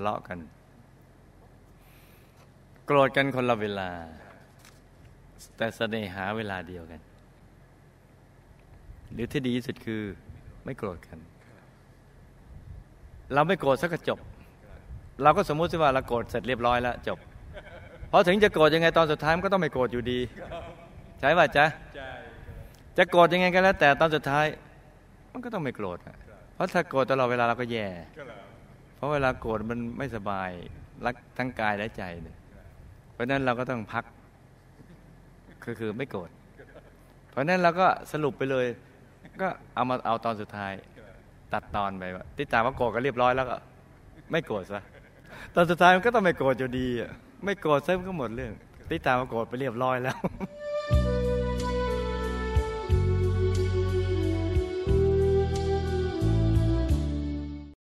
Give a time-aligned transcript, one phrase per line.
[0.00, 0.38] ะเลาะกัน
[2.86, 3.90] โกรธกันคนละเวลา
[5.56, 7.00] แต่เสน่หาเวลาเดียวกัน
[9.12, 10.02] หรือที่ดีที่สุดคือ
[10.64, 11.18] ไม่โกรธกัน
[13.34, 14.18] เราไม่โกรธสักจบ
[15.22, 17.18] เราก็สมมุติว่าเราโกรธเสร็จเรียบร้อยแล้วจบ
[18.08, 20.18] เพราะถึงจะโกรธยังไงตอนสุดท้ายมันก็ต้องไม่โกรธอยู่ดี
[21.18, 21.64] ใช่ป่ะจ๊ะ
[22.98, 24.46] จะโกรธยังไงก็แล้ว แต่ตอนสุดท้าย
[25.32, 25.98] มันก็ต้องไม่โกรธ
[26.54, 27.86] เพราะถ้าโกรธตลอดเวลาเราก็แย่
[29.00, 30.50] ราะเวลาโกรธมันไม่สบาย
[31.04, 32.36] รักทั้งกายและใจเนี่ย
[33.12, 34.04] เพราะนั้นเราก็ต้องพัก
[35.62, 36.30] คือคือไม่โกรธ
[37.30, 38.66] เพราะนั้นเราก็สรุปไปเลย
[39.42, 40.72] ก็เอามาเอาตอนสุดท้าย
[41.52, 43.56] ตัดตอนไปว่าติดตามว่าโกรธก็เรียบร้อยแล้วก็
[44.32, 44.82] ไม่โกรธซะ
[45.54, 47.10] ตอนสุดท้ายมันก็ต้องไม่โกรธอยู่ดีอะ
[47.44, 48.52] ไม่โกรธซะมันก็หมดเรื่อง
[48.92, 50.16] ติดตามว่าโกรธไปเรียบร้อยแล้ว